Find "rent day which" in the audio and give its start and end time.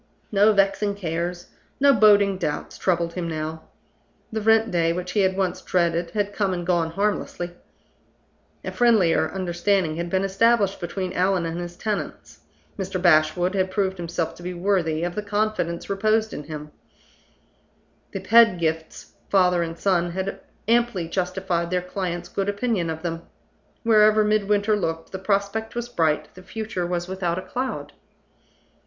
4.41-5.11